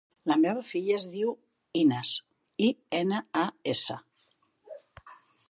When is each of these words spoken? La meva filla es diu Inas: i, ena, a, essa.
La 0.29 0.35
meva 0.43 0.61
filla 0.69 0.95
es 0.99 1.03
diu 1.11 1.33
Inas: 1.81 2.15
i, 2.69 2.71
ena, 3.03 3.21
a, 3.45 3.45
essa. 3.77 4.01